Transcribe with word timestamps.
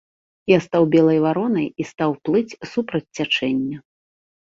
Я 0.51 0.57
стаў 0.67 0.83
белай 0.95 1.19
варонай 1.27 1.69
і 1.83 1.89
стаў 1.91 2.19
плыць 2.25 2.59
супраць 2.73 3.07
цячэння. 3.15 3.77